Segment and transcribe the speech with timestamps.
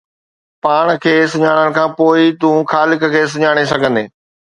[0.63, 4.07] پاڻ کي سڃاڻڻ کان پوءِ ئي تون خالق کي سڃاڻي سگهندين.